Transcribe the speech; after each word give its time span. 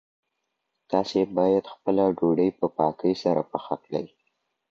تاسي 0.89 1.21
باید 1.37 1.65
خپله 1.73 2.03
ډوډې 2.17 2.47
په 2.59 2.65
پاکۍ 2.77 3.13
سره 3.23 3.41
پخه 3.51 3.75
کړئ. 3.85 4.07